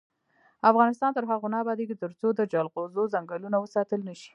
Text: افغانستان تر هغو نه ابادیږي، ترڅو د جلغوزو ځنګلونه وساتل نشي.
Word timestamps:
افغانستان 0.71 1.11
تر 1.13 1.23
هغو 1.31 1.47
نه 1.53 1.57
ابادیږي، 1.63 1.95
ترڅو 2.03 2.27
د 2.35 2.41
جلغوزو 2.53 3.03
ځنګلونه 3.13 3.57
وساتل 3.59 3.99
نشي. 4.09 4.29